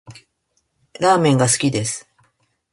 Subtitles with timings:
[0.99, 2.09] ラーメンが好きです